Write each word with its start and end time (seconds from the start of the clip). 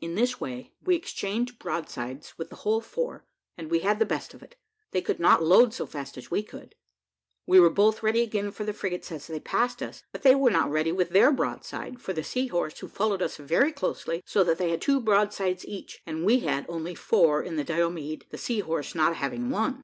In 0.00 0.14
this 0.14 0.40
way 0.40 0.70
we 0.80 0.94
exchanged 0.94 1.58
broadsides 1.58 2.38
with 2.38 2.50
the 2.50 2.54
whole 2.62 2.80
four, 2.80 3.24
and 3.58 3.68
we 3.68 3.80
had 3.80 3.98
the 3.98 4.06
best 4.06 4.32
of 4.32 4.40
it, 4.40 4.54
they 4.92 5.00
could 5.02 5.18
not 5.18 5.42
load 5.42 5.74
so 5.74 5.86
fast 5.86 6.16
as 6.16 6.30
we 6.30 6.40
could. 6.44 6.76
We 7.48 7.58
were 7.58 7.68
both 7.68 8.00
ready 8.00 8.20
again 8.22 8.52
for 8.52 8.62
the 8.62 8.72
frigates 8.72 9.10
as 9.10 9.26
they 9.26 9.40
passed 9.40 9.82
us, 9.82 10.04
but 10.12 10.22
they 10.22 10.36
were 10.36 10.52
not 10.52 10.70
ready 10.70 10.92
with 10.92 11.08
their 11.08 11.32
broadside, 11.32 12.00
for 12.00 12.12
the 12.12 12.22
Sea 12.22 12.46
horse, 12.46 12.78
who 12.78 12.86
followed 12.86 13.22
us 13.22 13.38
very 13.38 13.72
closely, 13.72 14.22
so 14.24 14.44
that 14.44 14.58
they 14.58 14.70
had 14.70 14.80
two 14.80 15.00
broadsides 15.00 15.66
each, 15.66 16.00
and 16.06 16.24
we 16.24 16.38
had 16.38 16.64
only 16.68 16.94
four 16.94 17.42
in 17.42 17.56
the 17.56 17.64
Diomede, 17.64 18.26
the 18.30 18.38
Sea 18.38 18.60
horse 18.60 18.94
not 18.94 19.16
having 19.16 19.50
one. 19.50 19.82